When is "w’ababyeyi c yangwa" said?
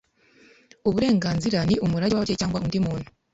2.13-2.61